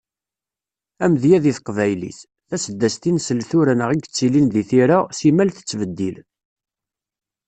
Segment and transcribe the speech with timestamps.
[1.03, 2.19] Amedya di teqbaylit:
[2.49, 6.17] Taseddast i nsell tura neɣ i yettilin di tira, simmal tettbeddil.